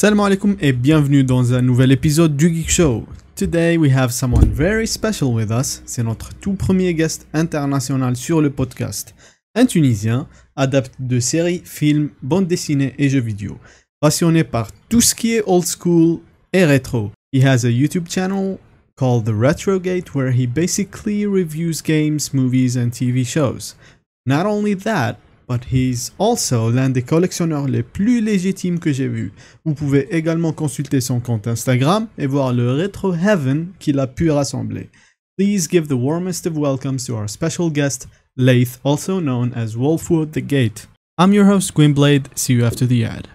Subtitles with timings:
[0.00, 3.04] Salam alaikum et bienvenue dans un nouvel épisode du Geek Show.
[3.36, 5.82] Today we have someone very special with us.
[5.84, 9.14] C'est notre tout premier guest international sur le podcast.
[9.54, 13.58] Un Tunisien, adepte de séries, films, bandes dessinées et jeux vidéo.
[14.00, 16.20] Passionné par tout ce qui est old school
[16.54, 17.12] et rétro.
[17.30, 18.56] He has a YouTube channel
[18.96, 23.76] called The Retrogate where he basically reviews games, movies and TV shows.
[24.24, 25.18] Not only that,
[25.50, 29.32] but he's also l'un des collectionneurs les plus légitimes que j'ai vu.
[29.64, 34.30] Vous pouvez également consulter son compte Instagram et voir le Retro Heaven qu'il a pu
[34.30, 34.90] rassembler.
[35.36, 38.06] Please give the warmest of welcomes to our special guest,
[38.36, 40.86] Laith, also known as Wolfwood the Gate.
[41.18, 42.28] I'm your host, Gwynblade.
[42.36, 43.26] See you after the ad.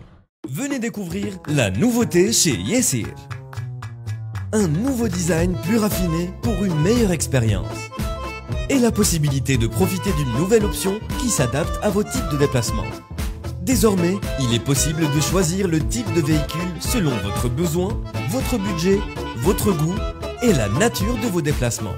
[0.48, 3.08] Venez découvrir la nouveauté chez Yesir.
[4.54, 7.90] Un nouveau design plus raffiné pour une meilleure expérience
[8.70, 12.84] et la possibilité de profiter d'une nouvelle option qui s'adapte à vos types de déplacement.
[13.62, 19.00] Désormais, il est possible de choisir le type de véhicule selon votre besoin, votre budget,
[19.38, 19.96] votre goût
[20.44, 21.96] et la nature de vos déplacements.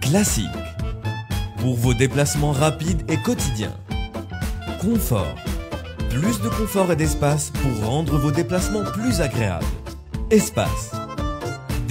[0.00, 0.46] Classique.
[1.58, 3.76] Pour vos déplacements rapides et quotidiens.
[4.80, 5.34] Confort.
[6.08, 9.66] Plus de confort et d'espace pour rendre vos déplacements plus agréables.
[10.30, 10.92] Espace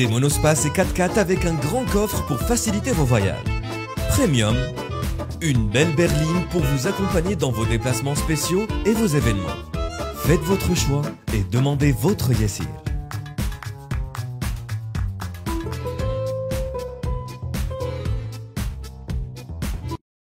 [0.02, 3.38] des monospaces et 4x4 avec un grand coffre pour faciliter vos voyages.
[4.10, 4.56] Premium,
[5.42, 9.60] une belle berline pour vous accompagner dans vos déplacements spéciaux et vos événements.
[10.26, 11.04] Faites votre choix
[11.36, 12.66] et demandez votre Yessir.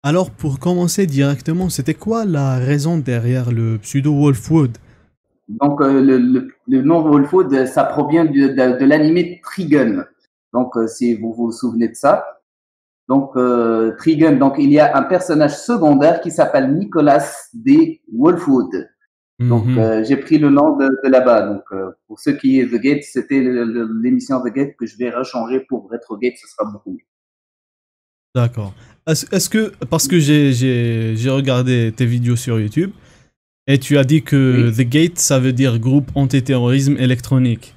[0.04, 4.78] Alors pour commencer directement, c'était quoi la raison derrière le pseudo Wolfwood
[5.48, 10.06] donc, euh, le, le, le, nom Wolfwood, ça provient de, de, de l'animé Trigun.
[10.54, 12.26] Donc, euh, si vous vous souvenez de ça.
[13.08, 17.24] Donc, euh, Trigun, donc il y a un personnage secondaire qui s'appelle Nicolas
[17.54, 18.02] D.
[18.12, 18.90] Wolfwood.
[19.40, 19.78] Donc, mhm.
[19.78, 21.48] euh, j'ai pris le nom de, de là-bas.
[21.48, 21.64] Donc,
[22.08, 25.90] pour ceux qui est The Gate, c'était l'émission The Gate que je vais rechanger pour
[25.92, 27.06] Retro Gate, ce sera beaucoup mieux.
[28.34, 28.74] D'accord.
[29.08, 32.92] Est-ce est que, parce que j'ai regardé tes vidéos sur YouTube,
[33.68, 37.76] et tu as dit que The Gate, ça veut dire groupe antiterrorisme électronique.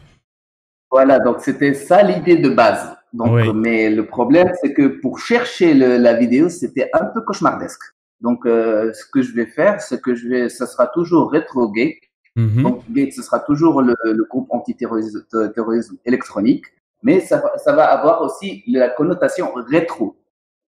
[0.90, 2.96] Voilà, donc c'était ça l'idée de base.
[3.12, 7.80] Donc, Mais le problème, c'est que pour chercher le, la vidéo, c'était un peu cauchemardesque.
[8.20, 11.70] Donc, euh, ce que je vais faire, c'est que je vais, ça sera toujours Retro
[11.70, 11.96] Gate.
[12.36, 12.62] Mhm.
[12.62, 16.64] Donc, Gate, ce sera toujours le, le groupe antiterrorisme terrorisme électronique,
[17.02, 20.16] mais ça, ça, va avoir aussi la connotation rétro.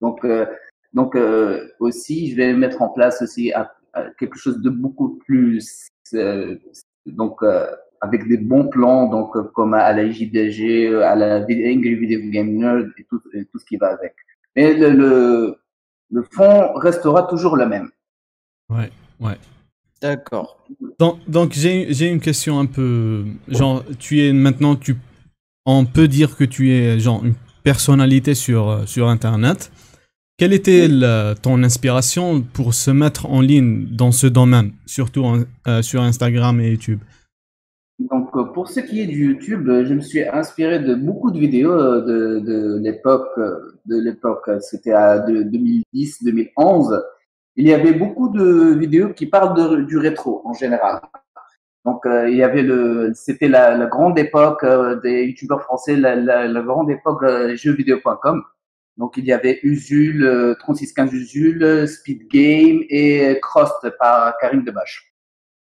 [0.02, 0.46] Donc, euh,
[0.94, 3.52] donc euh, aussi, je vais mettre en place aussi
[4.20, 6.56] quelque chose de beaucoup plus euh,
[7.06, 7.68] donc euh,
[8.02, 12.54] avec des bons plans donc euh, comme à la JDG, à la Angry Video Game
[12.54, 14.14] Nerd et tout, et tout ce qui va avec.
[14.56, 15.56] Mais le, le,
[16.12, 17.90] le fond restera toujours le même.
[18.70, 19.38] Ouais, ouais.
[20.02, 20.64] D'accord.
[21.00, 24.96] Donc, donc j'ai une question un peu genre tu es maintenant tu
[25.66, 29.72] on peut dire que tu es genre une personnalité sur sur internet.
[30.40, 30.88] Quelle était
[31.42, 35.26] ton inspiration pour se mettre en ligne dans ce domaine, surtout
[35.68, 37.00] euh, sur Instagram et YouTube?
[37.98, 41.40] Donc, euh, pour ce qui est du YouTube, je me suis inspiré de beaucoup de
[41.40, 43.32] vidéos euh, de, de l'époque.
[43.88, 47.02] De l'époque, c'était à 2010-2011.
[47.56, 51.02] Il y avait beaucoup de vidéos qui parlent de, du rétro en général.
[51.84, 54.64] Donc, il y avait le, c'était la, la, grande époque
[55.02, 57.26] des youtubeurs français, la, la, la grande époque
[57.56, 58.44] jeuxvideo.com.
[58.98, 65.14] Donc, il y avait Usul, 3615 euh, Usul, Speed Game et Crossed par Karim Debache.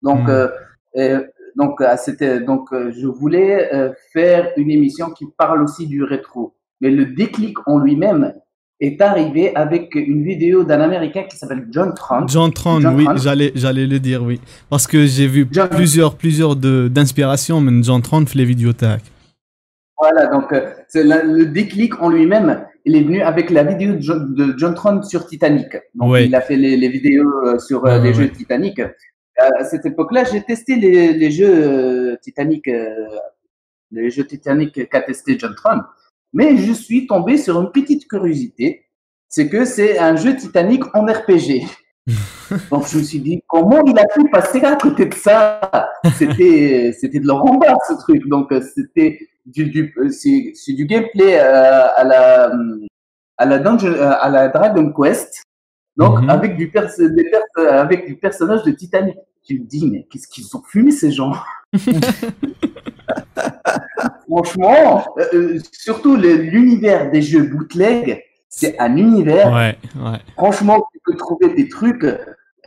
[0.03, 0.50] Donc, hmm.
[0.97, 1.24] euh,
[1.56, 3.69] donc, c'était, donc, euh, je voulais
[4.12, 6.56] faire une émission qui parle aussi du rétro.
[6.81, 8.35] Mais le déclic en lui-même
[8.80, 12.27] est arrivé avec une vidéo d'un Américain qui s'appelle John Tron.
[12.27, 14.41] John Tron, oui, j'allais, j'allais le dire, oui.
[14.69, 19.01] Parce que j'ai vu plusieurs, plusieurs d'inspirations, mais John Tron fait les tac.
[19.97, 20.53] Voilà, donc,
[20.89, 25.25] c'est le déclic en lui-même il est venu avec la vidéo de John, Tron sur
[25.25, 25.77] Titanic.
[25.95, 28.81] Donc, il a fait les, vidéos euh, sur euh, les jeux Titanic.
[29.38, 32.69] À cette époque-là, j'ai testé les, jeux euh, Titanic
[33.91, 35.81] les jeux Titanic qu'a testé John Tron,
[36.33, 38.85] mais je suis tombé sur une petite curiosité,
[39.30, 41.62] c'est que c'est un jeu Titanic en RPG.
[42.72, 45.62] Donc je me suis dit comment il a pu passer à côté de ça?
[46.18, 48.28] C'était c'était de bas ce truc.
[48.28, 52.52] Donc c'était du, du c'est du gameplay euh, à la
[53.38, 55.44] à la dungeon, euh, à la Dragon Quest.
[55.96, 56.30] Donc mhm.
[56.30, 59.16] avec du pers des avec du personnage de Titanic.
[59.46, 61.34] Tu me dis mais qu'est-ce qu'ils ont fumé ces gens?
[64.28, 68.24] Franchement, euh, surtout l'univers des jeux bootleg,
[68.56, 69.52] c'est un univers.
[69.52, 70.20] Ouais, ouais.
[70.34, 72.06] Franchement, tu peux trouver des trucs.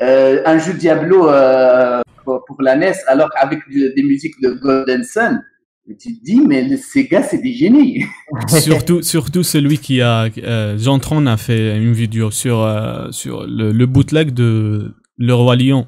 [0.03, 5.43] Euh, un jeu Diablo euh, pour, la NES, alors avec des musiques de Golden Sun.
[5.88, 8.05] tu te dis, mais ces gars, c'est des génies.
[8.49, 10.29] surtout, surtout celui qui a.
[10.38, 12.69] Euh, Jean Tron a fait une vidéo sur,
[13.11, 15.87] sur le, le, bootleg de Le Roi Lion.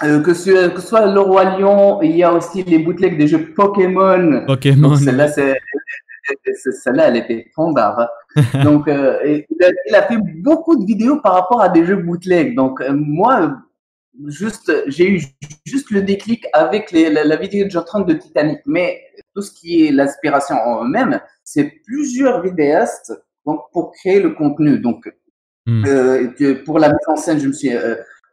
[0.00, 3.52] Que, ce, que, soit Le Roi Lion, il y a aussi les bootlegs des jeux
[3.54, 4.44] Pokémon.
[4.46, 4.96] Pokémon.
[4.96, 5.54] Celle-là, c'est
[6.54, 8.08] celle-là, elle était fondard.
[8.64, 12.54] Donc, euh, il, a, fait beaucoup de vidéos par rapport à des jeux bootleg.
[12.54, 13.56] Donc, euh, moi,
[14.26, 15.22] juste, j'ai eu
[15.64, 18.60] juste le déclic avec la, vidéo de Jean de Titanic.
[18.66, 19.00] Mais
[19.34, 23.12] tout ce qui est l'inspiration en eux-mêmes, c'est plusieurs vidéastes
[23.46, 24.78] donc, pour créer le contenu.
[24.78, 25.10] Donc,
[25.66, 25.84] hmm.
[25.86, 27.70] euh, pour la mise en scène, je me suis,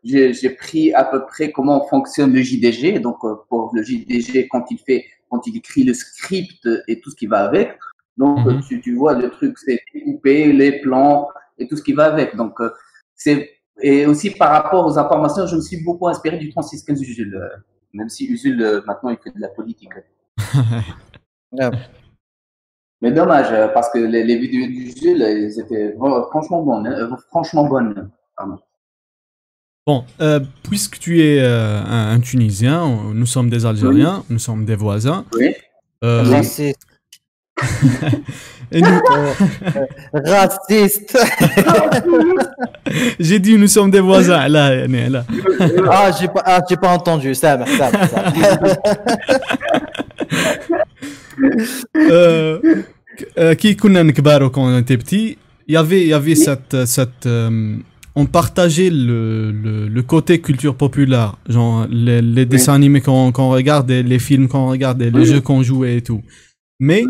[0.04, 3.00] j'ai pris à peu près comment fonctionne le JDG.
[3.00, 3.18] Donc,
[3.50, 7.28] pour le JDG, quand il fait quand il écrit le script et tout ce qui
[7.28, 7.78] va avec.
[8.20, 8.62] Donc, mhm.
[8.62, 12.36] tu, tu, vois, le truc, c'est découpé, les plans et tout ce qui va avec.
[12.36, 12.70] Donc, euh,
[13.16, 13.50] c'est
[13.82, 17.48] et aussi par rapport aux informations, je me suis beaucoup inspiré du 3615 Usul, euh,
[17.94, 19.94] même si Usul euh, maintenant il fait de la politique.
[23.02, 25.96] Mais dommage, parce que les, vidéos d'Usul, elles étaient
[26.30, 28.12] franchement bonnes, franchement bonnes.
[29.88, 34.76] Bon, euh, puisque tu es euh, un, Tunisien, nous sommes des Algériens, nous sommes des
[34.76, 35.26] voisins.
[35.34, 35.56] Oui.
[36.04, 36.44] Euh.
[38.72, 38.84] Nous...
[40.14, 41.18] Raciste.
[43.20, 44.48] j'ai dit nous sommes des voisins.
[44.48, 45.26] Là, là.
[45.90, 47.34] ah, j'ai pas, ah, pas entendu.
[47.34, 48.32] Ça, ça, ça.
[51.96, 52.60] euh,
[53.56, 57.28] qui connaît quand on était petit, il y avait, il y avait cette, cette
[58.16, 64.48] on partageait le, le, côté culture populaire, genre les, dessins animés qu'on regarde, les films
[64.48, 66.22] qu'on regarde, les jeux qu'on jouait et tout.
[66.80, 67.04] Mais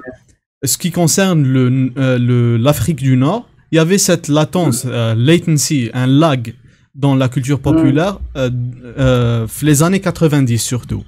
[0.63, 6.07] ce qui concerne euh, l'Afrique du Nord, il y avait cette latence, euh, latency, un
[6.07, 6.53] lag
[6.95, 11.03] dans la culture populaire, euh, les années 90 surtout.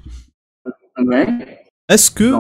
[1.89, 2.31] Est-ce que,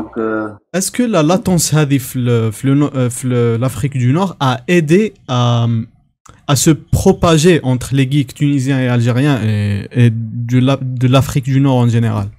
[0.73, 5.67] est-ce que la latence l'Afrique du Nord a aidé à,
[6.47, 11.89] à se propager entre les geeks tunisiens et algériens et, de l'Afrique du Nord en
[11.89, 12.29] général?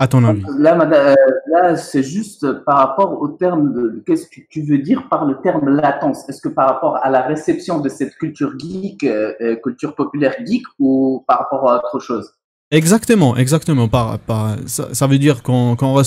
[0.00, 1.14] À ton avis Là, euh,
[1.48, 4.00] là c'est juste par rapport au terme.
[4.06, 6.26] Qu'est-ce que tu veux dire par le terme latence?
[6.26, 10.34] Est-ce que par rapport à la réception de cette culture geek, euh, euh, culture populaire
[10.46, 12.32] geek, ou par rapport à autre chose?
[12.70, 13.88] Exactement, exactement.
[13.88, 16.02] Par, par, ça, veut dire qu'on quand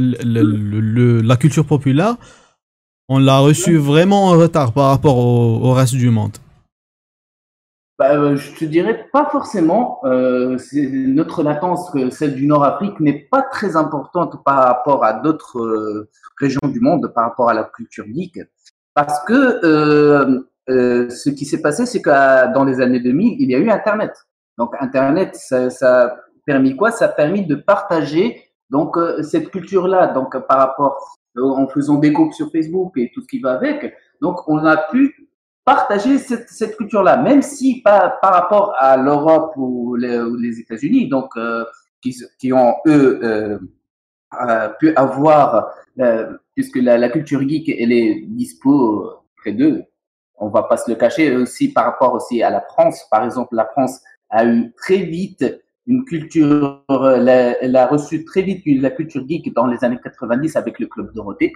[0.00, 2.16] la culture populaire,
[3.10, 6.38] on l'a reçue vraiment en retard par rapport au reste du monde.
[8.00, 10.00] Bah, euh, je te dirais pas forcément.
[10.04, 16.08] Euh, notre latence, celle du Nord-Afrique, n'est pas très importante par rapport à d'autres euh,
[16.38, 18.38] régions du monde, par rapport à la culture geek.
[18.94, 23.50] Parce que euh, euh, ce qui s'est passé, c'est que dans les années 2000, il
[23.50, 24.14] y a eu Internet.
[24.56, 26.16] Donc Internet, ça, ça a
[26.46, 26.92] permis quoi?
[26.92, 30.06] Ça a permis de partager donc cette culture-là.
[30.14, 33.94] Donc par rapport, en faisant des groupes sur Facebook et tout ce qui va avec.
[34.22, 35.29] Donc on a pu
[35.64, 41.08] partager cette, cette culture-là, même si pas par rapport à l'Europe ou les, les États-Unis,
[41.08, 41.64] donc euh,
[42.00, 43.58] qui, qui, ont eux euh,
[44.48, 49.82] euh, pu avoir, euh, puisque la, la, culture geek elle est dispo près d'eux,
[50.36, 53.04] on va pas se le cacher aussi par rapport aussi à la France.
[53.10, 54.00] Par exemple, la France
[54.30, 55.44] a eu très vite
[55.86, 60.78] une culture, elle a reçu très vite la culture geek dans les années 90 avec
[60.78, 61.52] le club Dorothée.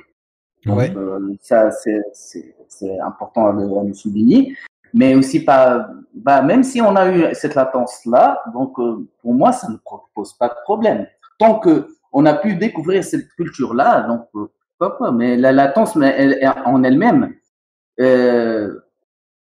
[0.67, 0.93] Ouais.
[0.97, 4.57] Euh, ça, c'est important à le, souligner.
[4.95, 9.51] Mais aussi, pas, bah, même si on a eu cette latence-là, donc euh, pour moi,
[9.51, 9.77] ça ne
[10.15, 11.07] pose pas de problème.
[11.39, 14.47] Tant que on a pu découvrir cette culture-là, donc euh,
[14.79, 17.35] pourquoi Mais la latence mais elle, en elle-même,
[18.01, 18.73] euh,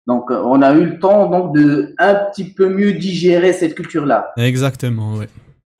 [0.06, 4.32] donc on a eu le temps donc de un petit peu mieux digérer cette culture-là.
[4.36, 5.24] Exactement, oui.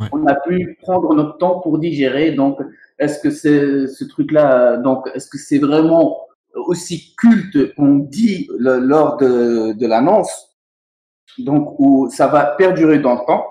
[0.01, 0.09] Ouais.
[0.13, 2.59] On a pu prendre notre temps pour digérer, donc
[3.01, 6.19] est-ce que c'est ce truc-là, donc, est-ce que c'est vraiment
[6.55, 10.49] aussi culte qu'on dit lors de, de l'annonce,
[11.39, 13.45] donc où ça va perdurer dans le temps?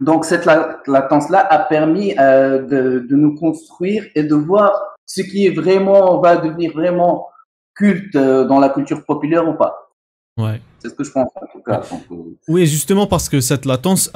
[0.00, 4.70] Donc cette la- latence-là a permis euh, de, de nous construire et de voir
[5.06, 7.28] ce qui est vraiment va devenir vraiment
[7.74, 9.90] culte euh, dans la culture populaire ou pas.
[10.38, 10.60] Ouais.
[10.80, 11.80] C'est ce que je pense en tout cas.
[11.90, 14.10] Donc, euh, Oui, justement parce que cette latence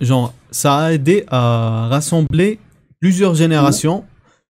[0.00, 2.58] genre, ça a aidé à rassembler
[3.00, 4.04] plusieurs générations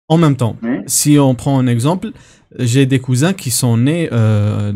[0.08, 0.56] en même temps.
[0.88, 2.12] Si on prend un exemple,
[2.58, 4.74] j'ai des cousins qui sont nés euh,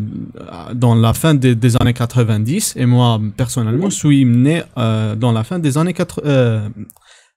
[0.74, 5.42] dans la fin des, années 90 et moi personnellement je suis né euh, dans la
[5.42, 6.22] fin des années 80.
[6.24, 6.68] Euh,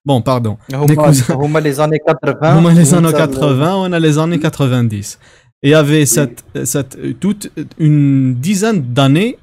[0.05, 0.57] bon, pardon.
[0.87, 2.61] Mes cousins, on a les années 80.
[2.61, 5.19] On a les années 80, on a les années 90.
[5.63, 9.39] Et il y avait cette, cette, toute une dizaine d'années.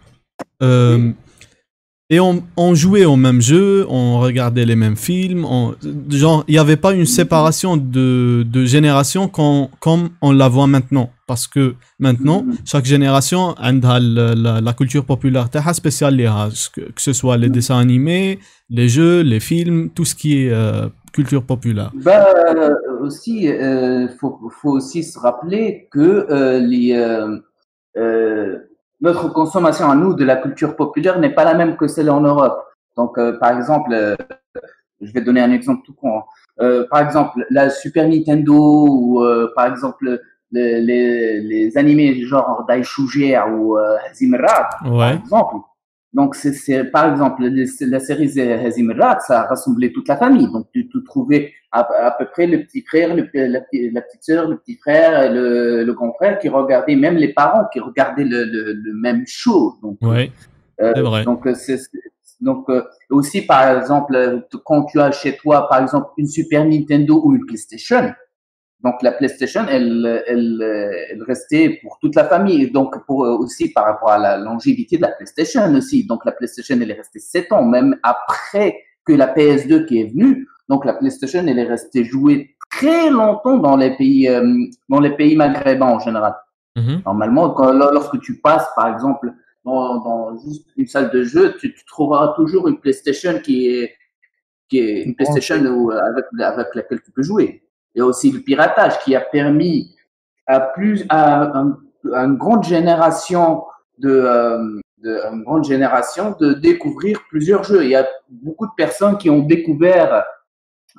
[2.11, 5.47] Et on, jouait au même jeu, on regardait les mêmes films,
[6.11, 10.67] genre, il n'y avait pas une séparation de, de génération quand, comme on la voit
[10.67, 11.11] maintenant.
[11.27, 12.57] Parce que maintenant, mm-hmm.
[12.67, 16.19] chaque génération a la, la, culture populaire spéciale,
[16.75, 17.53] que, que ce soit les mm-hmm.
[17.53, 21.91] dessins animés, les jeux, les films, tout ce qui est euh, culture populaire.
[21.95, 26.27] Bah, euh, euh, faut, faut, aussi se rappeler que
[26.61, 26.93] les
[29.05, 32.23] notre consommation à nous de la culture populaire n'est pas la même que celle en
[32.23, 32.59] Europe.
[32.97, 34.17] Donc, euh, par exemple, euh,
[35.01, 36.19] je vais donner un exemple tout con.
[36.19, 36.23] hein.
[36.61, 40.07] Euh, par exemple, la Super Nintendo ou euh, par exemple
[40.53, 45.15] les, les, les animés genre Daishuger ou euh, Hazimrat, par Ouais.
[45.23, 45.57] exemple.
[46.15, 50.47] Donc, c'est, par exemple, les- la série Hazimrat, ça a rassemblé toute la famille.
[50.53, 54.01] Donc, tu, tu trouvais à, à peu près le petit frère, le, la, petite- la
[54.01, 57.81] petite sœur, le petit frère, le, le grand frère qui regardaient, même les parents qui
[57.81, 59.75] regardaient le, le, le même show.
[59.83, 60.31] Donc, Ouais,
[60.81, 61.25] euh, c'est vrai.
[61.25, 61.91] donc, euh, c'est, c'est-
[62.41, 66.65] donc euh, aussi, par exemple, euh, quand tu as chez toi, par exemple, une Super
[66.65, 68.13] Nintendo ou une PlayStation,
[68.85, 72.65] donc la PlayStation, elle, elle, elle restait pour toute la famille.
[72.65, 76.07] Et donc, pour, euh, aussi par rapport à la longévité de la PlayStation aussi.
[76.07, 78.77] Donc, la PlayStation, elle est restée 7 ans, même après
[79.07, 80.47] que la PS2 qui est venue.
[80.69, 84.47] Donc, la PlayStation, elle est restée jouée très longtemps dans les pays, euh,
[84.91, 86.35] dans les pays maghrébins en général.
[86.77, 87.03] Mhm.
[87.07, 89.33] Normalement, quand, lorsque tu passes, par exemple,
[89.65, 93.95] dans, dans juste une salle de jeu, tu, tu trouveras toujours une PlayStation qui est,
[94.69, 97.64] qui est une PlayStation où, avec, avec laquelle tu peux jouer.
[97.95, 99.95] Il y a aussi le piratage qui a permis
[100.47, 101.79] à plus à, un-
[102.13, 103.65] à une grande génération
[103.99, 107.85] de, euh, de une grande génération de découvrir plusieurs jeux.
[107.85, 110.25] Il y a beaucoup de personnes qui ont découvert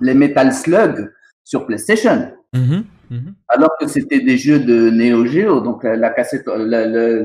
[0.01, 1.11] les Metal Slug
[1.43, 2.85] sur PlayStation Mhm.
[3.11, 3.35] Mhm.
[3.49, 7.23] alors que c'était des jeux de Neo Geo, donc la, la cassette, la, la-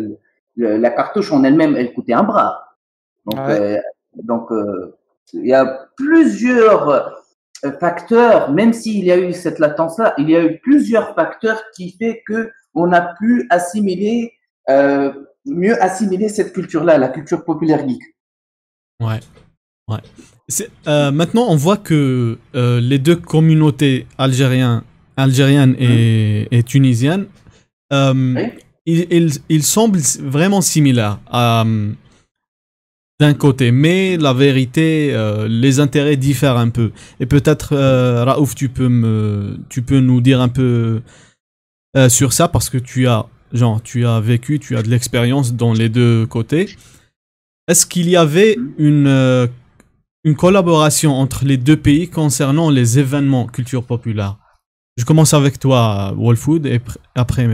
[0.56, 2.76] la- cartouche en elle-même, elle coûtait un bras.
[3.24, 3.76] Donc, Ouais.
[3.78, 3.80] euh,
[4.22, 4.94] donc euh,
[5.32, 7.00] il y a plusieurs euh,
[7.78, 11.96] facteurs, même s'il y a eu cette latence-là, il y a eu plusieurs facteurs qui
[11.98, 14.32] fait que on a pu assimiler,
[14.68, 15.12] euh,
[15.44, 18.02] mieux assimiler cette culture-là, la culture populaire geek.
[19.02, 19.20] Ouais.
[19.88, 19.98] Ouais.
[20.86, 24.82] Euh, maintenant, on voit que euh, les deux communautés algériennes,
[25.16, 28.42] algériennes et, euh, Oui.
[28.86, 31.18] ils, ils, ils semblent vraiment similaires
[33.20, 36.90] d'un côté, mais la vérité, euh, les intérêts diffèrent un peu.
[37.20, 41.02] Et peut-être, euh, Raouf, tu peux me, tu peux nous dire un peu
[41.96, 45.52] euh, sur ça parce que tu as, genre, tu as vécu, tu as de l'expérience
[45.52, 46.70] dans les deux côtés.
[47.68, 49.46] Est-ce qu'il y avait une, euh,
[50.24, 54.38] une collaboration entre les deux pays concernant les événements culture populaire?
[54.96, 57.48] Je commence avec toi, Wolfood, et pr- après,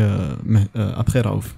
[0.96, 1.56] après Raouf.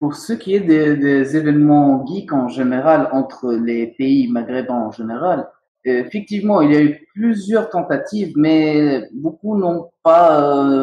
[0.00, 5.48] Pour ce qui est des, événements geeks en général entre les pays maghrébins en général,
[5.86, 10.40] euh, effectivement, il y a eu plusieurs tentatives, mais beaucoup n'ont pas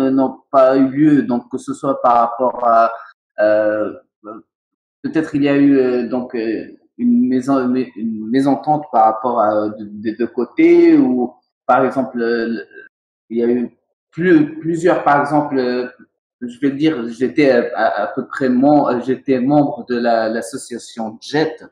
[0.09, 1.21] euh, pas eu lieu.
[1.23, 2.91] Donc que ce soit par rapport à
[3.39, 3.93] euh,
[5.03, 6.33] peut-être il y a eu euh, donc
[6.97, 11.33] une maison une mésentente par rapport à de- des deux côtés ou
[11.65, 12.65] par exemple le-
[13.29, 13.69] il y a eu
[14.11, 15.57] plus, plusieurs par exemple
[16.47, 18.49] je vais dire, j'étais à, peu près
[19.05, 21.63] j'étais membre de la- l'association JET,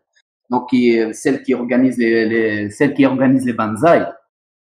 [0.49, 4.03] donc qui est celle qui organise les, les celle qui organise les banzai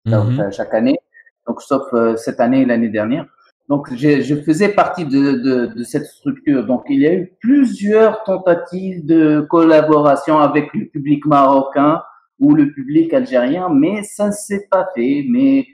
[0.06, 0.40] Mhm.
[0.40, 0.98] euh, chaque année.
[1.46, 3.26] Donc sauf euh, cette année et l'année dernière.
[3.68, 6.64] Donc je faisais partie de, de, de cette structure.
[6.64, 12.02] Donc il y a eu plusieurs tentatives de collaboration avec le public marocain
[12.38, 15.24] ou le public algérien, mais ça ne s'est pas fait.
[15.28, 15.66] Mais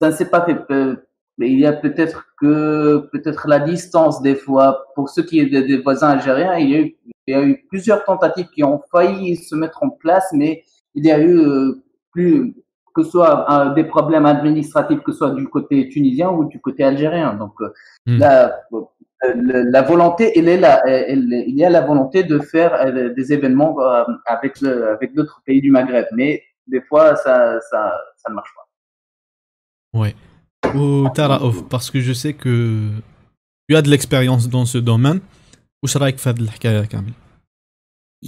[0.00, 0.56] ça ne s'est pas fait.
[1.38, 4.86] Mais il y a peut-être que peut-être la distance des fois.
[4.94, 7.42] Pour ceux qui est des, des voisins algériens, il y, a eu, il y a
[7.42, 10.62] eu plusieurs tentatives qui ont failli se mettre en place, mais
[10.94, 12.54] il y a eu euh, plus
[12.94, 16.58] que ce soit euh, des problèmes administratifs, que ce soit du côté tunisien ou du
[16.60, 17.34] côté algérien.
[17.34, 17.68] Donc euh,
[18.06, 18.18] Hmm.
[18.18, 20.80] la, euh, la, volonté, elle est là.
[20.86, 22.72] Elle- il y a la volonté de faire
[23.14, 23.76] des événements
[24.26, 28.52] avec le, avec d'autres pays du Maghreb, mais des fois, ça, ça, ça ne marche
[28.54, 29.98] pas.
[29.98, 30.14] Ouais
[30.74, 32.90] ou Tara Parce que je sais que
[33.68, 35.20] tu as de l'expérience dans ce domaine.
[35.82, 36.16] Où sera-t-il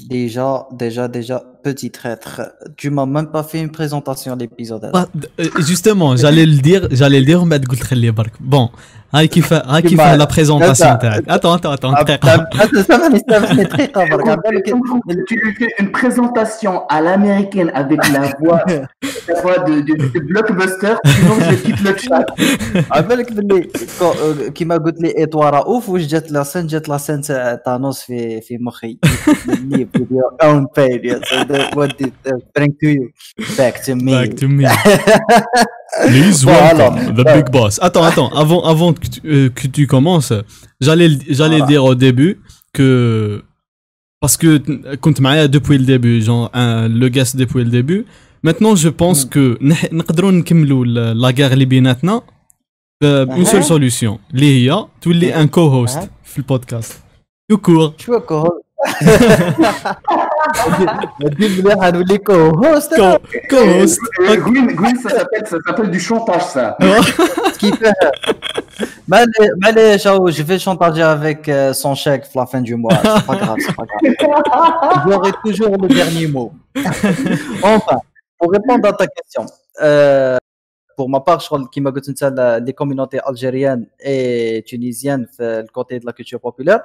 [0.08, 2.41] Déjà, déjà, déjà, petit traître.
[2.79, 4.83] Tu m'as même pas fait une présentation à l'épisode.
[4.93, 8.31] Ah, d- euh, justement j'allais le dire j'allais le dire ومن بعد قلت خليه برك
[8.39, 8.69] بون
[9.13, 12.81] هاي كيف هاي كيف كيما- لا بريزونطاسيون هذا- تاعك اتون اتون اتون Ah, دقيقه ah,
[12.81, 18.01] سامحني سامحني دقيقة برك على بالك Donc, tu lui fais une présentation à l'américaine avec
[18.15, 18.61] la voix,
[19.29, 22.25] la voix de, de, de blockbuster, sinon je quitte le chat.
[22.91, 23.67] على بالك باللي
[23.99, 28.01] كو- كيما قلت لي ايتوا رؤوف واش جات لا سين جات لا سين تاع تانوس
[28.01, 28.97] في في مخي
[29.47, 30.63] leave with your own
[31.47, 33.05] pain yes what did uh, bring to you
[33.59, 34.63] back to me Back to me.
[36.07, 37.35] Please Bon, welcome alors, the ouais.
[37.35, 37.73] big boss.
[37.87, 40.33] Attends, attends, avant, avant que, tu, euh, que tu commences,
[40.81, 41.71] j'allais, le- j'allais Voilà.
[41.71, 42.33] dire au début
[42.73, 43.43] que
[44.21, 44.57] parce que
[44.95, 48.05] compte معايا depuis le début, genre un, le guest depuis le début.
[48.43, 49.29] Maintenant, je pense Mm.
[49.29, 52.21] que نح- نقدروا نكملوا لا la guerre اللي بيناتنا
[53.03, 53.61] ب- une seule أها.
[53.79, 56.09] solution اللي هي تولي un co-host أها.
[56.23, 56.93] في البودكاست.
[57.53, 58.01] Tout court.
[58.05, 58.43] شو كو
[58.99, 59.13] تجيب
[62.08, 62.94] les co-hosts.
[63.48, 64.00] Co-hosts.
[64.38, 66.76] Gwyn, ça s'appelle, ça s'appelle du chantage, ça.
[66.78, 66.86] Fait.
[69.08, 72.94] Je vais chantager avec son chèque la fin du mois.
[73.02, 74.02] C'est pas grave, c'est pas grave.
[75.08, 76.52] J'aurai toujours le dernier mot.
[77.62, 77.98] enfin,
[78.38, 79.46] pour répondre à ta question.
[80.96, 86.12] Pour ma part, je crois que les communautés algériennes et tunisiennes, le côté de la
[86.12, 86.82] culture populaire,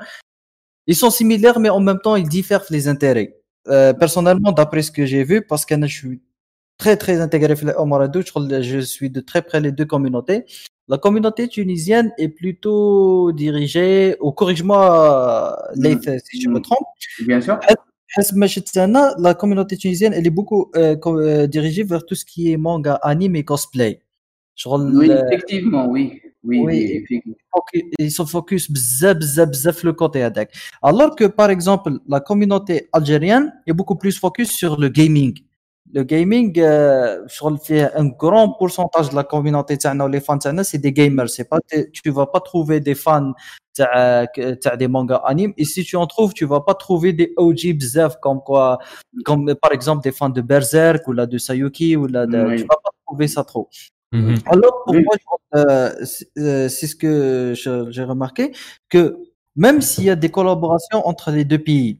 [0.85, 3.37] ils sont similaires, mais en même temps, ils diffèrent les intérêts.
[3.67, 6.21] Euh, personnellement, d'après ce que j'ai vu, parce que je suis
[6.77, 10.45] très très intégré au Maradou je suis de très près les deux communautés.
[10.89, 16.19] La communauté tunisienne est plutôt dirigée, ou corrige-moi euh, mm.
[16.25, 16.61] si je me mm.
[16.61, 16.87] trompe.
[17.25, 17.59] Bien sûr.
[19.17, 23.37] La communauté tunisienne, elle est beaucoup euh, dirigée vers tout ce qui est manga, anime
[23.37, 24.01] et cosplay.
[24.65, 26.21] Oui, effectivement, oui.
[26.43, 27.05] Oui,
[27.99, 30.53] ils sont focus bzaf bzaf bzaf le côté attaque.
[30.81, 35.39] Alors que par exemple la communauté algérienne est beaucoup plus focus sur le gaming.
[35.93, 37.27] Le gaming, euh,
[37.63, 39.77] fait un grand pourcentage de la communauté
[40.09, 41.29] les fans c'est des gamers.
[41.29, 43.33] C'est pas tu vas pas trouver des fans
[43.79, 44.25] euh,
[44.77, 45.53] des mangas animes.
[45.57, 48.79] Et si tu en trouves, tu vas pas trouver des OG bzaf comme quoi,
[49.23, 52.55] comme par exemple des fans de Berserk ou là de Sayuki ou là de, oui.
[52.57, 53.69] tu vas pas trouver ça trop.
[54.13, 54.35] Mhm.
[54.45, 55.15] alors, pour moi,
[55.55, 58.51] euh, c'est euh, c'est ce que j'ai remarqué,
[58.89, 59.17] que
[59.55, 61.97] même s'il y a des collaborations entre les deux pays,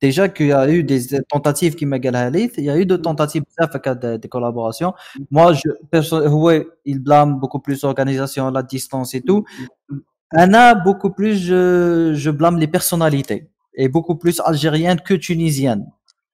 [0.00, 3.44] déjà qu'il y a eu des tentatives qui m'a il y a eu de tentatives
[3.58, 4.94] de, de, de collaboration.
[5.30, 9.44] Moi, je, perso- ouais, il blâme beaucoup plus l'organisation, la distance et tout.
[10.30, 15.86] Anna, beaucoup plus, je, je blâme les personnalités, et beaucoup plus algériennes que tunisiennes.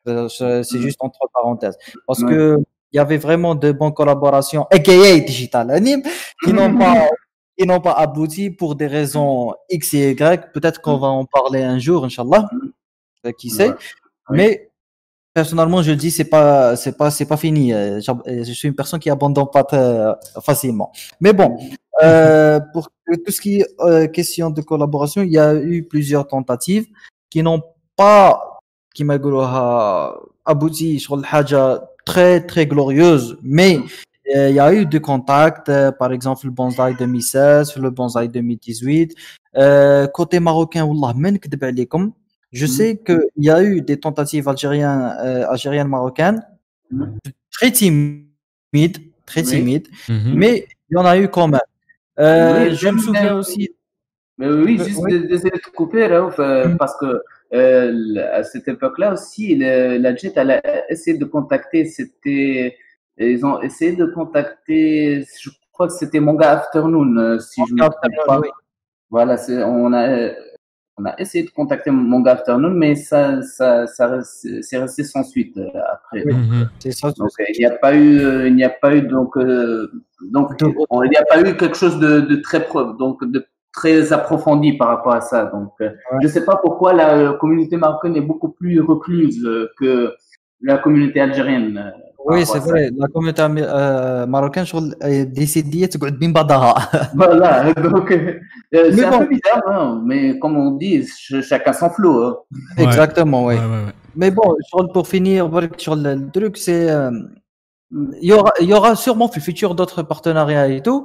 [0.08, 1.78] Euh, C'est c'est juste entre parenthèses.
[2.06, 2.30] Parce Ouais.
[2.30, 2.56] que
[2.92, 6.02] il y avait vraiment de bonnes collaborations, aka Digital Anime,
[6.44, 7.08] qui n'ont pas,
[7.58, 10.52] qui n'ont pas abouti pour des raisons X et Y.
[10.52, 12.48] Peut-être qu'on va en parler un jour, Inch'Allah.
[13.26, 13.68] Euh, Qui sait.
[13.68, 13.74] Ouais.
[14.30, 14.36] Oui.
[14.36, 14.70] Mais,
[15.34, 17.72] personnellement, je le dis, c'est pas, c'est pas, c'est pas fini.
[17.72, 20.92] Euh, euh, Je suis une personne qui abandonne pas très facilement.
[21.20, 21.58] Mais bon,
[22.02, 22.88] euh, pour
[23.24, 26.86] tout ce qui est euh, question de collaboration, il y a eu plusieurs tentatives
[27.30, 27.62] qui n'ont
[27.96, 28.58] pas,
[28.94, 29.18] qui m'a
[30.44, 33.80] abouti sur le haja très, très glorieuse, mais
[34.34, 38.28] euh, il y a eu des contacts, euh, par exemple le bonsaï 2016, le bonsaï
[38.28, 39.14] 2018.
[39.56, 41.14] Euh, côté marocain, Wallah,
[42.52, 42.68] je mm.
[42.68, 45.16] sais qu'il y a eu des tentatives algériennes,
[45.48, 46.46] algériennes marocaines,
[46.90, 47.04] mm.
[47.50, 50.34] très timides, très timides, mm-hmm.
[50.34, 51.60] mais il y en a eu quand même.
[52.16, 53.70] Je me souviens aussi.
[54.38, 56.08] Mais oui, juste désolé de couper,
[56.78, 57.20] parce que
[57.52, 62.76] à cette époque-là aussi, le- la JET elle a essayé de contacter, c'était,
[63.18, 67.78] ils ont essayé de contacter, je crois que c'était Manga Afternoon, euh, si je me
[67.80, 67.94] trompe
[68.26, 68.40] pas.
[68.40, 68.48] Oui.
[69.10, 69.36] Voilà,
[69.66, 70.32] on a, euh,
[70.98, 75.56] on a essayé de contacter Manga Afternoon, mais ça, ça, ça c'est resté sans suite
[75.58, 76.22] euh, après.
[76.24, 76.32] Oui.
[76.34, 76.68] Mhm.
[77.18, 79.90] Donc euh, il n'y a pas eu, euh, il n'y a pas eu donc euh,
[80.22, 80.52] donc
[80.90, 84.12] on- il n'y a pas eu quelque chose de, de très pro, donc de très
[84.12, 85.46] approfondie par rapport à ça.
[85.46, 89.44] Donc, euh, je ne sais pas pourquoi la euh, communauté marocaine est beaucoup plus recluse
[89.44, 90.14] euh, que
[90.60, 91.92] la communauté algérienne.
[92.24, 92.90] Oui, c'est vrai.
[92.96, 93.42] La communauté
[94.28, 96.32] marocaine, je décidée de bien.
[97.14, 98.14] Voilà, donc
[98.70, 101.04] c'est un peu bizarre, hein, mais comme on dit,
[101.42, 102.22] chacun son flot.
[102.22, 102.36] Hein.
[102.78, 103.54] Exactement, oui.
[103.54, 104.54] Ouais, ouais, mais bon,
[104.92, 106.88] pour finir, sur le truc, c'est
[108.20, 111.04] il y aura, il y aura sûrement futur d'autres partenariats et tout,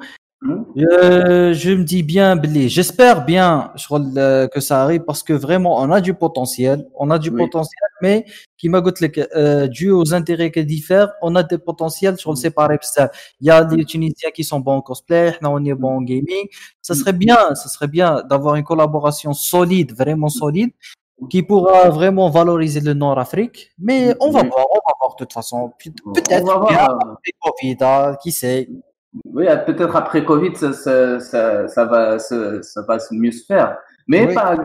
[0.77, 5.79] euh, je me dis bien, Billy, j'espère bien euh, que ça arrive parce que vraiment,
[5.81, 6.87] on a du potentiel.
[6.95, 7.37] On a du Oui.
[7.37, 8.25] potentiel, mais
[8.57, 12.35] qui m'a goûté, euh, dû aux intérêts qui diffèrent, on a des potentiels sur le
[12.35, 12.77] séparé.
[13.41, 16.47] Il y a des Tunisiens qui sont bons en cosplay, on est bons en gaming.
[16.81, 20.69] Ça serait bien, ça serait bien d'avoir une collaboration solide, vraiment solide,
[21.31, 23.71] qui pourra vraiment valoriser le Nord-Afrique.
[23.79, 25.71] Mais on va voir, on va voir de toute façon.
[25.83, 26.45] Pe- On Peut-être
[27.41, 28.69] Covid, hein, qui sait.
[29.25, 33.77] Oui, peut-être après Covid, ça, ça, ça, ça va, ça mieux se faire.
[34.07, 34.33] Mais Oui.
[34.33, 34.55] par,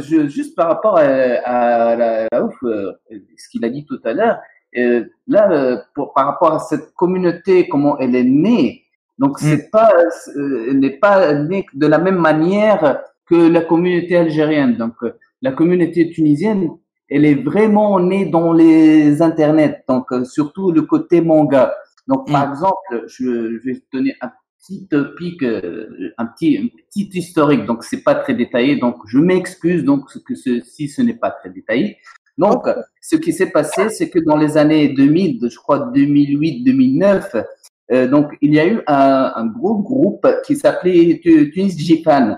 [0.00, 2.92] je- juste par rapport à, à la, la ouf, euh,
[3.36, 4.38] ce qu'il a dit tout à l'heure,
[4.76, 8.82] euh, là, euh, pour, par rapport à cette communauté, comment elle est née,
[9.18, 9.44] donc Mm.
[9.44, 9.92] c'est pas,
[10.36, 14.76] elle n'est pas née de la même manière que la communauté algérienne.
[14.76, 14.94] Donc
[15.40, 16.68] la communauté tunisienne,
[17.08, 21.72] elle est vraiment née dans les internets, donc surtout le côté manga.
[22.06, 22.52] Donc, par Mm.
[22.52, 27.64] exemple, je, je vais te donner un petit topic, euh, un petit, un petit historique.
[27.66, 28.76] Donc, c'est pas très détaillé.
[28.76, 31.96] Donc, je m'excuse donc ce que ce, si ce n'est pas très détaillé.
[32.38, 32.62] Donc,
[33.00, 37.44] ce qui s'est passé, c'est que dans les années 2000, je crois 2008-2009,
[37.92, 42.36] euh, donc il y a eu un, un gros groupe qui s'appelait Tu- Tunis Japan.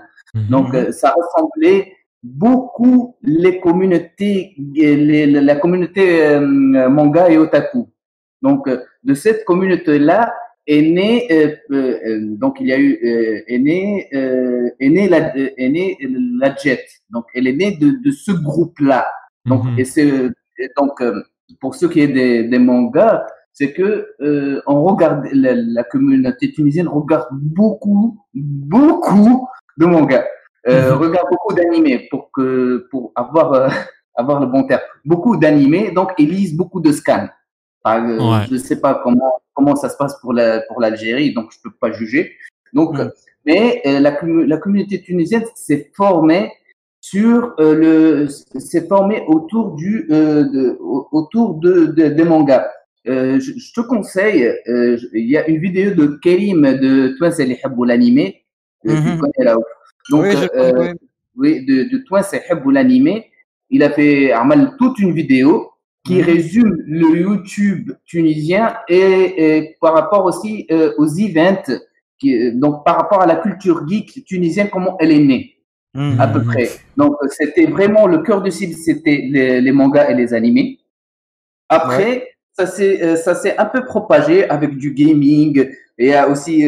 [0.49, 6.41] Donc, euh, ça ressemblait beaucoup les communautés, les, la la communauté euh,
[6.89, 7.89] manga et otaku.
[8.41, 10.33] Donc, euh, de cette communauté-là
[10.67, 14.89] est né, euh, euh, euh, donc il y a eu, euh, est né, euh, est
[14.89, 15.97] né la, est
[16.41, 16.85] la Jet.
[17.09, 19.07] Donc, elle est née de, de ce groupe-là.
[19.45, 19.79] Donc, Mhm.
[19.79, 20.11] et c'est,
[20.77, 21.01] donc,
[21.61, 26.51] pour ceux qui est des, des mangas, c'est que euh, on regarde la, la communauté
[26.51, 29.47] tunisienne regarde beaucoup, beaucoup
[29.77, 30.25] de mangas,
[30.67, 30.97] euh, Mhm.
[31.01, 33.69] regarde beaucoup d'animés pour que pour avoir euh,
[34.15, 34.81] avoir le bon terme.
[35.05, 37.29] Beaucoup d'animés, donc ils lisent beaucoup de scans.
[37.87, 38.45] Par, euh, Ouais.
[38.47, 41.57] Je ne sais pas comment comment ça se passe pour la pour l'Algérie, donc je
[41.63, 42.23] peux pas juger.
[42.77, 43.11] Donc, Mhm.
[43.47, 44.11] mais euh, la,
[44.53, 46.51] la communauté tunisienne s'est formée
[47.01, 48.27] sur euh, le
[48.69, 52.67] s'est formée autour du euh, de, au- autour de, de- des mangas.
[53.07, 57.31] Euh, je, je te conseille, euh, il y a une vidéo de Kerim de Toi
[57.31, 58.25] c'est les l'animé.
[58.83, 59.17] Tu Mhm.
[59.21, 59.55] connais là.
[60.11, 60.93] Donc, oui, je comprends.
[61.37, 62.43] oui, de, de Toi c'est
[62.77, 63.31] l'animé.
[63.69, 65.71] Il a fait Amal toute une vidéo
[66.07, 66.23] qui Mhm.
[66.23, 71.69] résume le YouTube tunisien et, et par rapport aussi euh, aux events,
[72.17, 75.53] qui, donc par rapport à la culture geek tunisienne, comment elle est née
[75.93, 76.19] Mhm.
[76.19, 76.69] à peu près.
[76.95, 80.79] Donc, euh, c'était vraiment le cœur du cible, c'était les, les mangas et les animés.
[81.69, 86.65] Après, ça s'est euh, ça s'est un peu propagé avec du gaming et aussi,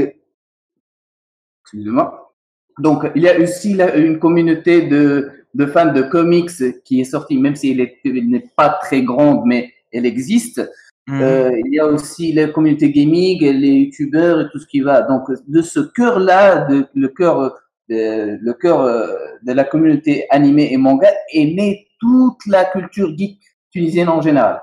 [1.63, 2.34] excusez-moi.
[2.80, 6.52] Donc, il y a aussi là, une communauté de, de fans de comics
[6.84, 10.62] qui est sortie, même si elle est- elle n'est pas très grande, mais elle existe.
[11.08, 11.22] Mhm.
[11.22, 15.02] Euh, il y a aussi la communauté gaming, les youtubeurs et tout ce qui va.
[15.02, 17.50] Donc, de ce cœur-là, le cœur, euh,
[17.90, 23.16] de, le cœur euh, de la communauté animée et manga, est née toute la culture
[23.18, 23.40] geek
[23.72, 24.62] tunisienne en général.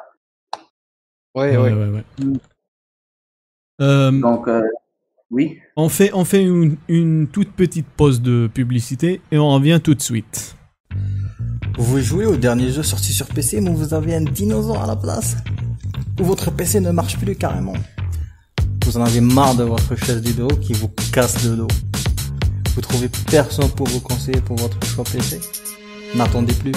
[1.34, 1.70] Oui, Ouais, oui.
[1.72, 2.38] ouais, ouais.
[3.82, 4.62] Euh, Donc, euh,
[5.30, 5.58] oui.
[5.76, 9.94] on fait, on fait une, une toute petite pause de publicité et on revient tout
[9.94, 10.55] de suite.
[11.78, 14.96] Vous jouez au dernier jeu sorti sur PC mais vous avez un dinosaure à la
[14.96, 15.36] place.
[16.20, 17.74] Ou votre PC ne marche plus carrément.
[18.84, 21.68] Vous en avez marre de votre chaise du dos qui vous casse le dos.
[22.74, 25.40] Vous trouvez personne pour vous conseiller pour votre choix PC
[26.14, 26.72] N'attendez plus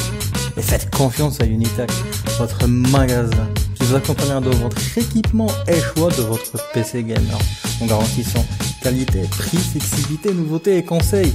[0.58, 1.92] et faites confiance à Unitech,
[2.38, 3.48] votre magasin.
[3.76, 7.40] Qui vous accompagnera dans votre équipement et choix de votre PC gamer.
[7.82, 8.46] En garantissant
[8.82, 11.34] qualité, prix, flexibilité, nouveauté et conseils.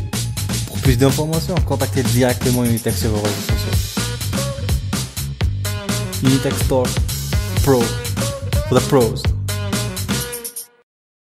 [0.84, 4.02] Plus d'informations, contactez directement Unitech sur vos réseaux sociaux.
[6.22, 6.86] Unitech Store
[7.64, 7.80] Pro
[8.68, 9.22] for the pros.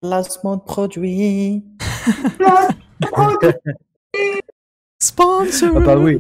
[0.01, 1.63] Placement de produit.
[4.99, 6.19] Sponsor Ah bah oui.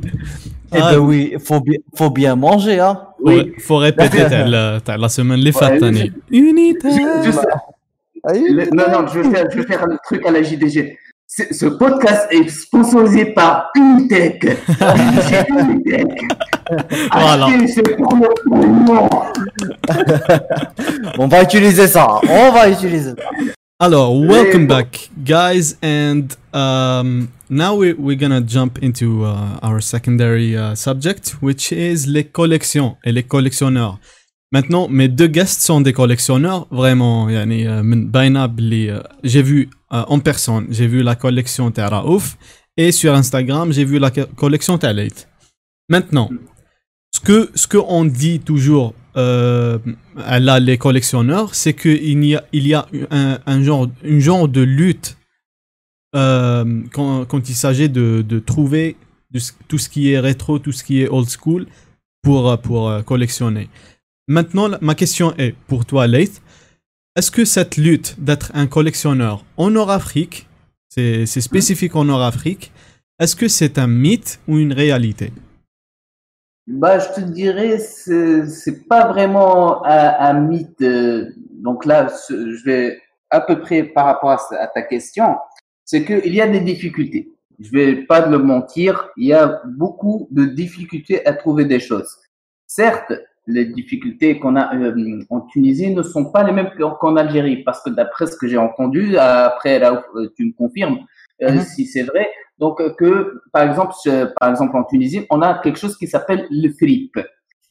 [0.74, 0.92] Eh Ah.
[0.92, 3.00] ben oui, faut bien, faut bien manger, hein.
[3.20, 3.52] Oui.
[3.56, 6.12] Faut, faut répéter t'as la, t'as la semaine les Ouais, fêtes année.
[6.30, 6.88] Unité
[8.72, 10.96] non, non, je vais faire, je vais faire un truc à la JDG
[11.31, 14.41] C'est- Ce podcast est sponsorisé par Unitech.
[15.29, 16.21] Chez Unitech.
[17.11, 17.45] Voilà.
[17.47, 19.09] Achetez ce promo promo.
[21.17, 22.19] On va utiliser ça.
[22.29, 23.29] On va utiliser ça.
[23.79, 24.75] Alors, welcome bon.
[24.75, 31.35] back, guys, and um, now we, we're gonna jump into uh, our secondary uh, subject,
[31.41, 33.99] which is les collections et les collectionneurs.
[34.51, 37.29] Maintenant, mes deux guests sont des collectionneurs, vraiment.
[37.29, 40.66] يعني, euh, من باينة بلي, euh, j'ai vu euh, en personne.
[40.70, 42.38] J'ai vu la collection de Raouf
[42.78, 45.08] et sur Instagram, j'ai vu la collection de
[45.90, 46.30] Maintenant,
[47.14, 49.78] ce que ce qu'on dit toujours euh,
[50.16, 54.48] là les collectionneurs, c'est qu'il y a il y a un, un genre une genre
[54.48, 55.18] de lutte
[56.16, 58.96] euh, quand, quand, il s'agit de, de trouver
[59.68, 61.66] tout ce qui est rétro, tout ce qui est old school
[62.22, 63.68] pour pour euh, collectionner.
[64.26, 66.40] Maintenant, ma question est pour toi, Leith.
[67.14, 70.48] Est-ce que cette lutte d'être un collectionneur en Nord-Afrique,
[70.88, 72.72] c'est spécifique en Nord-Afrique,
[73.18, 75.30] est-ce que c'est un mythe ou une réalité?
[76.66, 80.82] Bah, je te dirais, c'est pas vraiment un, mythe.
[81.50, 82.98] Donc là, je vais
[83.28, 85.36] à peu près par rapport à, ta question,
[85.84, 87.28] c'est qu'il y a des difficultés.
[87.58, 92.20] Je vais pas le mentir, il y a beaucoup de difficultés à trouver des choses.
[92.66, 93.12] Certes,
[93.46, 97.82] les difficultés qu'on a euh, en Tunisie ne sont pas les mêmes qu'en Algérie, parce
[97.82, 100.98] que d'après ce que j'ai entendu, après là, euh, tu me confirmes
[101.42, 101.60] euh, Mhm.
[101.60, 102.28] si c'est vrai.
[102.58, 106.46] Donc que, par exemple, ce- par exemple en Tunisie, on a quelque chose qui s'appelle
[106.50, 107.12] le flip.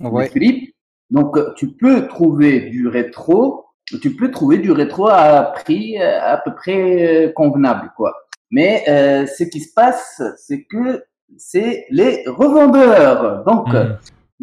[0.01, 0.73] Le flip.
[1.09, 3.65] Donc tu peux trouver du rétro,
[4.01, 8.13] tu peux trouver du rétro à prix à peu près convenable, quoi.
[8.49, 11.03] Mais euh, ce qui se passe, c'est que
[11.37, 13.43] c'est les revendeurs.
[13.45, 13.95] Donc Hmm.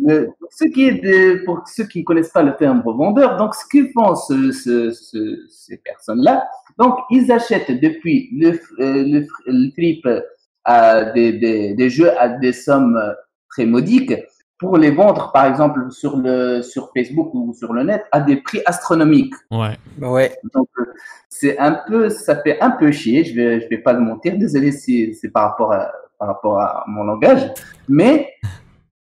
[0.03, 3.67] Le- ce qui est de, pour ceux qui connaissent pas le terme revendeur, donc ce
[3.71, 9.71] qu'ils font ce, ce, ce- ces personnes-là, donc ils achètent depuis le, euh, le, le
[9.73, 10.07] flip
[10.65, 12.99] à des, des, des jeux à des sommes
[13.51, 14.13] très modiques
[14.59, 18.37] pour les vendre par exemple sur le sur Facebook ou sur le net à des
[18.37, 19.35] prix astronomiques.
[19.51, 19.77] Ouais.
[20.01, 20.37] Ouais.
[20.53, 20.69] Donc
[21.29, 23.25] c'est un peu, ça fait un peu chier.
[23.25, 24.37] Je vais, je vais pas le mentir.
[24.37, 27.49] Désolé si c'est par rapport à par rapport à mon langage,
[27.89, 28.29] mais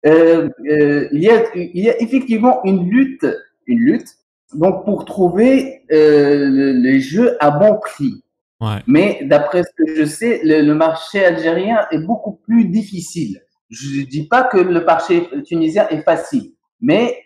[0.06, 3.26] euh, euh, il y a il y a effectivement une lutte,
[3.68, 4.10] une lutte.
[4.54, 8.24] Donc pour trouver euh, le- les jeux à bon prix.
[8.62, 8.78] Ouais.
[8.88, 13.42] Mais d'après ce que je sais, le, le marché algérien est beaucoup plus difficile.
[13.70, 17.18] Je ne dis pas que le marché tunisien est facile, mais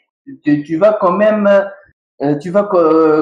[0.43, 1.47] tu, tu vas quand même,
[2.23, 2.67] euh, tu vas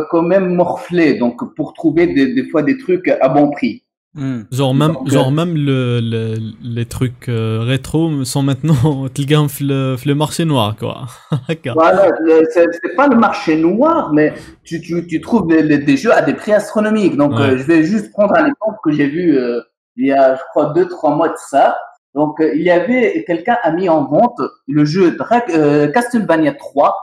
[0.10, 1.15] quand même morfler.
[1.15, 3.84] Donc pour trouver des, des fois des trucs à bon prix.
[4.17, 4.45] Hmm.
[4.51, 9.95] Genre même, genre euh, même le, le, les trucs euh, rétro sont maintenant dans le,
[10.03, 11.06] le marché noir quoi.
[11.75, 12.10] voilà,
[12.51, 16.34] c'est pas le marché noir, mais tu, tu, tu trouves des, des, jeux à des
[16.34, 17.15] prix astronomiques.
[17.15, 19.62] Donc euh, je vais juste prendre un exemple que j'ai vu euh,
[19.97, 21.77] il y a je crois deux trois mois de ça.
[22.15, 26.53] Donc euh, il y avait quelqu'un a mis en vente le jeu Dra euh, Castlevania
[26.53, 26.95] 3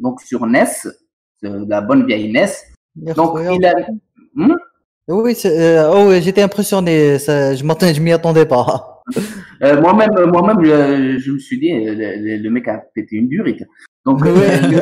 [0.00, 0.66] donc sur NES,
[1.42, 2.48] la bonne vieille NES.
[3.14, 3.74] Donc il a...
[4.34, 4.56] Hmm?
[5.08, 7.18] Oui, c'est- euh, oh, oui, j'étais impressionné.
[7.18, 8.92] Ça, je m'attendais, je m'y attendais pas.
[9.62, 13.28] Euh, moi-même, euh, moi-même, je, je me suis dit, euh, le, mec a pété une
[13.28, 13.62] durite.
[14.04, 14.34] Donc, euh,
[14.68, 14.80] le,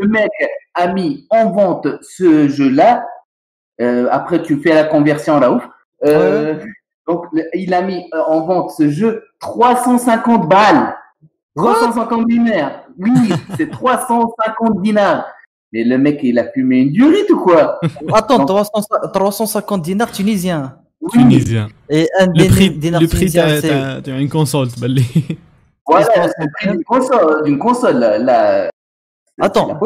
[0.00, 0.30] le mec
[0.74, 3.04] a mis en vente ce jeu-là.
[4.10, 5.68] Après, tu fais la conversion là ouf.
[7.06, 10.94] Donc, le- il a mis en vente ce jeu 350 balles.
[11.56, 12.86] 350 dinars.
[12.96, 13.10] Oui,
[13.58, 15.26] c'est 350 dinars.
[15.74, 17.80] Mais le mec, il a fumé une durite ou quoi?
[18.12, 20.76] Attends, 350 dinars tunisiens.
[21.12, 21.66] Tunisien.
[21.90, 24.68] Et un le prix, dinar le prix d'une console,
[25.86, 28.70] Voilà, le prix d'une console, d'une console la,
[29.40, 29.76] Attends,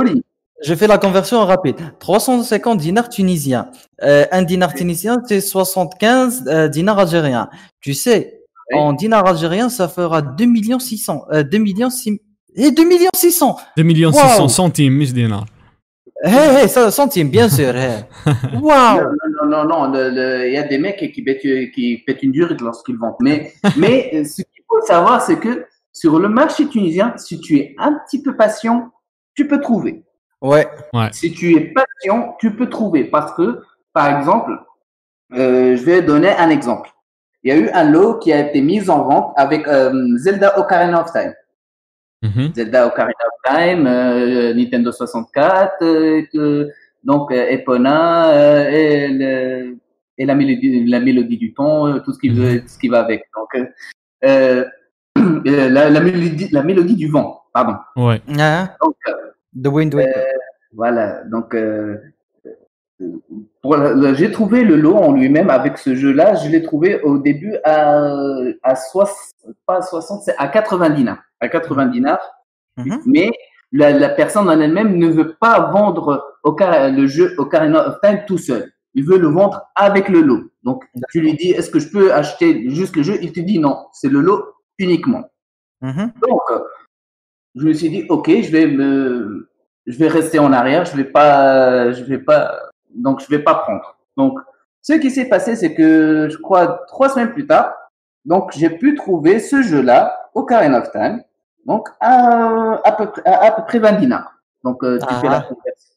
[0.62, 1.76] je fais la conversion rapide.
[2.00, 3.70] 350 dinars tunisiens.
[4.02, 7.48] Euh, un dinar tunisien, c'est 75 euh, dinars algériens.
[7.80, 8.42] Tu sais,
[8.74, 11.24] en dinars algériens, ça fera 2 millions 600.
[11.32, 12.20] 2 euh, millions 6...
[12.56, 15.46] Et 2 millions 600 2 millions 600 centimes, mis dinars.
[16.24, 17.72] Hé, hé, ça centimes, bien sûr.
[18.60, 19.00] Waouh
[19.46, 22.98] Non, non, non, il y a des mecs qui pètent, qui pètent une durite lorsqu'ils
[22.98, 23.16] vendent.
[23.20, 27.56] Mais, mais euh, ce qu'il faut savoir, c'est que sur le marché tunisien, si tu
[27.58, 28.90] es un petit peu patient,
[29.34, 30.02] tu peux trouver.
[30.40, 30.66] Ouais.
[31.12, 33.04] Si tu es patient, tu peux trouver.
[33.04, 34.52] Parce que, par exemple,
[35.34, 36.90] euh, je vais donner un exemple.
[37.42, 40.58] Il y a eu un lot qui a été mis en vente avec euh, Zelda
[40.58, 41.32] Ocarina of Time.
[42.22, 42.52] Mhm.
[42.54, 46.68] Zelda Ocarina of Time, euh, Nintendo 64, euh, que-
[47.04, 49.76] donc euh, Epona euh, et, le-
[50.18, 52.88] et la, mélodie, la mélodie du temps, euh, tout ce qui, veut, tout ce qui
[52.88, 53.24] va avec.
[53.36, 53.66] Donc, euh,
[54.24, 54.64] euh,
[55.46, 57.76] euh, la, la, mélodie, la mélodie du vent, pardon.
[57.96, 58.20] Ouais.
[58.82, 59.12] Donc, euh,
[59.62, 60.12] The Wind Waker.
[60.72, 61.54] voilà, donc
[64.14, 68.12] j'ai trouvé le lot en lui-même avec ce jeu-là, je l'ai trouvé au début à,
[68.62, 69.16] à 60,
[69.66, 71.22] pas à 60, c'est à 90 dinars.
[71.40, 72.20] À 80 dinars.
[72.76, 73.00] Mhm.
[73.06, 73.30] Mais
[73.72, 78.20] la, la personne en elle-même ne veut pas vendre Ocar- le jeu Ocarina of Time
[78.26, 78.72] tout seul.
[78.94, 80.50] Il veut le vendre avec le lot.
[80.62, 83.18] Donc, tu lui dis, est-ce que je peux acheter juste le jeu?
[83.22, 84.44] Il te dit non, c'est le lot
[84.78, 85.24] uniquement.
[85.82, 86.12] Mhm.
[86.26, 86.40] Donc,
[87.54, 89.48] je me suis dit, ok, je vais me,
[89.86, 92.58] je vais rester en arrière, je vais pas, je vais pas,
[92.94, 93.96] donc je vais pas prendre.
[94.16, 94.38] Donc,
[94.82, 97.74] ce qui s'est passé, c'est que je crois trois semaines plus tard,
[98.24, 101.22] donc j'ai pu trouver ce jeu-là, Ocarina of Time,
[101.68, 104.32] donc, à, à, peu, près 20 dinars.
[104.64, 105.44] Donc, euh, ah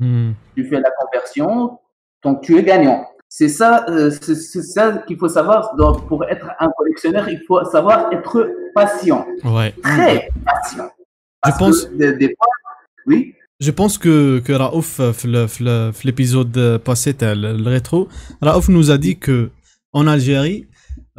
[0.01, 0.33] hmm.
[0.53, 1.79] tu, fais la conversion.
[2.21, 3.07] Tu donc tu es gagnant.
[3.29, 5.73] C'est ça, euh, ça qu'il faut savoir.
[6.09, 9.25] Pour être un collectionneur, il faut savoir être patient.
[9.45, 9.73] Ouais.
[9.81, 10.89] Très patient.
[11.45, 11.85] Je pense.
[11.85, 12.35] Que des.
[13.07, 13.33] Oui.
[13.61, 18.09] Je pense que, que Raouf, euh, l'épisode passé, le rétro,
[18.41, 19.51] Raouf nous a dit que
[19.93, 20.67] en Algérie,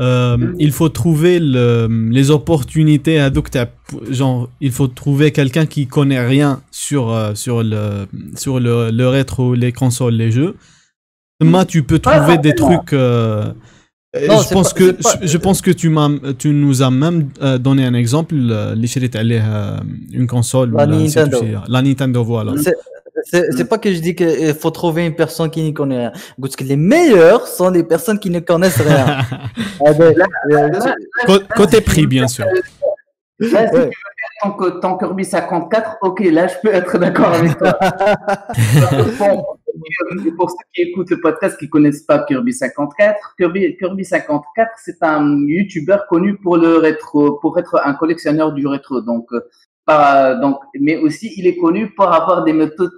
[0.01, 3.31] euh, il faut trouver les opportunités à
[4.09, 9.55] genre il faut trouver quelqu'un qui connaît rien sur euh, sur le sur le, rétro
[9.55, 10.57] les consoles les jeux.
[11.43, 13.53] Moi tu peux trouver des trucs euh,
[14.15, 17.29] je pense que je, pense que tu m'as tu nous as même
[17.61, 19.43] donné un exemple les
[20.11, 21.43] une console la, ou la, Nintendo.
[21.69, 22.55] la Nintendo voilà.
[23.25, 25.99] C'est- C'est c'est pas que je dis qu'il faut trouver une personne qui n'y connaît
[25.99, 26.13] rien.
[26.41, 29.19] Parce que les meilleurs sont les personnes qui ne connaissent rien.
[29.85, 30.15] Ah ben,
[30.53, 30.69] euh,
[31.29, 32.61] Là, côté prix bien sûr Là,
[33.41, 33.71] si Ouais.
[33.71, 33.91] tu veux
[34.63, 37.77] faire ton, Kirby 54, ok, là, je peux être d'accord avec toi.
[40.37, 45.03] Pour ceux qui écoutent le podcast qui connaissent pas Kirby 54, Kirby, Kirby 54, c'est
[45.03, 49.01] un YouTuber connu pour le rétro, pour être un collectionneur du rétro.
[49.01, 49.27] Donc,
[49.89, 52.93] euh, pas, donc, mais aussi, il est connu pour avoir des méthodes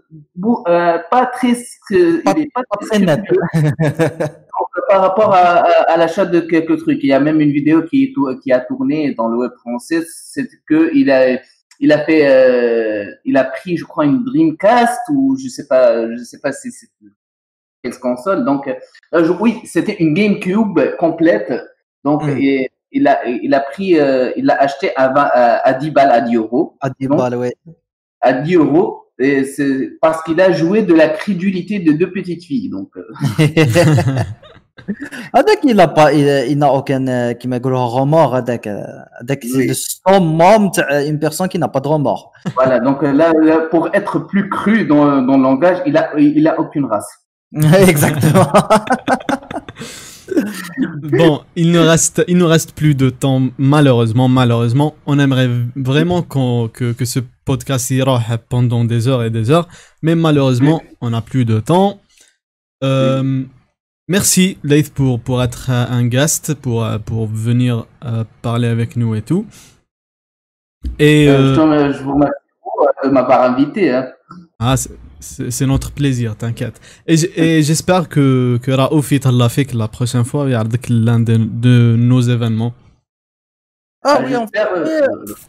[0.68, 1.52] euh, pas très,
[1.92, 6.78] euh, il est pas pas très donc, par rapport à, à- à l'achat de quelques
[6.78, 10.02] trucs, il y a même une vidéo qui, qui a tourné dans le web français,
[10.08, 11.38] c'est que il a,
[11.80, 16.08] il a fait, euh, il a pris, je crois, une Dreamcast ou je sais pas,
[16.10, 16.88] je sais pas si c'est
[17.82, 18.44] quelle console.
[18.44, 21.52] Donc, euh, je- oui, c'était une GameCube complète.
[22.04, 22.38] Donc, Mm.
[22.38, 25.91] et- il a, il a pris, euh, il l'a acheté à, 20 à, à 10
[25.91, 27.15] balles, à 10 euros à 10 Non.
[27.17, 27.53] balles, ouais.
[28.21, 32.43] à 10 euros et c'est parce qu'il a joué de la crédulité de deux petites
[32.43, 32.69] filles.
[32.69, 33.03] Donc, euh,
[35.35, 39.57] هذاك il a pas il, il n'a aucun euh, كيما يقولوا remords هذاك هذاك c'est
[39.57, 39.67] Oui.
[39.67, 42.31] le summum تاع une personne qui n'a pas de remords.
[42.55, 42.79] voilà.
[42.79, 46.47] Donc euh, là, là, pour être plus cru dans, dans le langage, il a, il
[46.47, 47.11] a aucune race.
[47.89, 48.47] Exactement.
[51.02, 56.22] bon il ne reste il nous reste plus de temps malheureusement malheureusement on aimerait vraiment
[56.22, 59.68] qu'on que, que ce podcast ira pendant des heures et des heures
[60.02, 62.00] mais malheureusement on n'a plus de temps
[62.82, 63.44] Euh,
[64.08, 68.96] merci Leith pour pour être euh, un guest pour euh, pour venir euh, parler avec
[68.96, 69.46] nous et tout
[70.98, 71.54] et Euh,
[71.92, 72.34] je, vous remercie
[73.04, 73.92] de m'avoir invité.
[73.92, 74.06] Hein.
[74.58, 74.74] Ah,
[75.24, 76.80] c'est notre plaisir, t'inquiète.
[77.06, 82.20] Et j'espère que, que Raouf y l'a fait la prochaine fois, avec l'un de, nos
[82.20, 82.74] événements.
[84.06, 84.36] Ah, ah euh, euh, oui,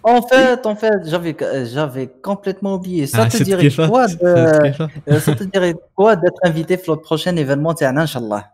[0.04, 3.06] en fait, en fait, euh, j'avais, complètement oublié.
[3.06, 7.74] Ça, ah, te dirait quoi ça te dirait quoi d'être invité pour le prochain événement,
[7.74, 8.46] Tiana, Inch'Allah?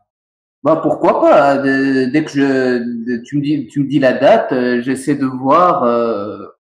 [0.63, 5.15] Bah pourquoi pas Dès que je, tu me dis, tu me dis la date, j'essaie
[5.15, 5.81] de voir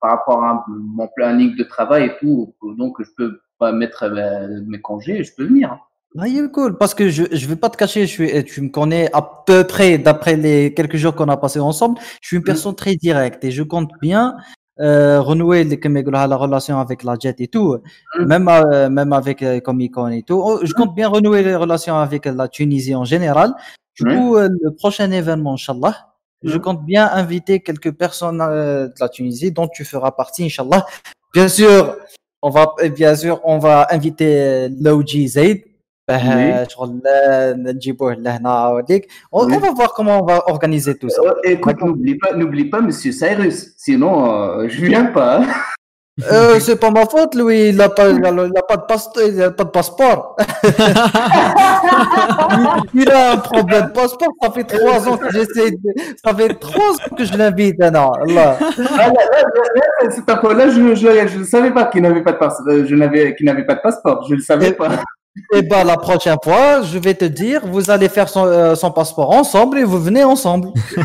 [0.02, 2.54] par rapport à mon planning de travail et tout.
[2.76, 4.10] Donc je peux mettre euh,
[4.48, 5.78] bah, mes congés, je peux venir.
[6.18, 8.60] Ah, il est cool, parce que je ne vais pas te cacher, je suis, tu
[8.60, 12.36] me connais à peu près, d'après les quelques jours qu'on a passé ensemble, je suis
[12.36, 12.46] une mm.
[12.46, 14.36] personne très directe et je compte bien
[14.80, 17.78] euh, renouer la relation avec la jet et tout,
[18.18, 18.24] mm.
[18.24, 20.42] même, euh, même avec euh, Comic-Con et tout.
[20.44, 20.74] Oh, je mm.
[20.74, 23.54] compte bien renouer les relations avec la Tunisie en général.
[23.98, 29.52] Du coup, le prochain événement, Inch'Allah, je compte bien inviter quelques personnes de la Tunisie
[29.52, 30.86] dont tu feras partie, Inch'Allah.
[31.34, 31.96] Bien sûr,
[32.41, 35.59] on va et bien sûr on va inviter euh, Loji Zaid.
[36.09, 36.65] Oui.
[36.69, 39.53] شغل لا- نجيبوه لهنا وديك on, Oui.
[39.55, 42.79] on va voir comment on va organiser tout ça Euh, écoute, n'oublie pas, n'oublie pas,
[42.81, 43.57] Monsieur Cyrus.
[43.77, 45.35] Sinon, euh, je viens pas.
[46.20, 46.24] hein.
[46.32, 48.82] euh, c'est pas ma faute lui il a pas il a, il a pas de
[48.88, 50.36] passe- il a pas de passeport
[52.94, 55.78] il a un problème de passeport ça fait trois ans que j'essaie de...
[56.24, 59.82] ça fait trois ans que je l'invite non Allah Ah, là, là, là, là,
[60.28, 62.72] info-là, je, je, je ne savais pas qu'il n'avait pas de passeport.
[62.86, 64.24] Je n'avais, qu'il n'avait pas de passeport.
[64.28, 64.88] Je ne le savais Et- pas.
[65.54, 68.90] et ben la prochaine fois je vais te dire vous allez faire son, euh, son
[68.90, 70.68] passeport ensemble et vous venez ensemble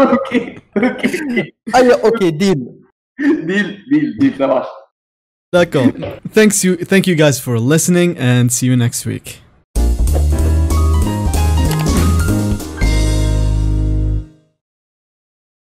[0.00, 0.40] ok,
[0.76, 1.44] ok, ok.
[1.72, 2.60] allez ok deal
[3.18, 4.68] Deal, deal, ça marche.
[5.52, 5.86] D'accord.
[6.32, 9.40] Thanks you, thank you guys for listening and see you next week.